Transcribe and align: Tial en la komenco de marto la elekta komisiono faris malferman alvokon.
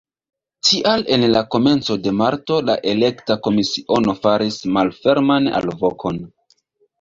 Tial 0.67 1.03
en 1.17 1.25
la 1.33 1.43
komenco 1.55 1.97
de 2.07 2.13
marto 2.21 2.57
la 2.69 2.77
elekta 2.93 3.37
komisiono 3.49 4.17
faris 4.25 4.59
malferman 4.79 5.53
alvokon. 5.61 6.19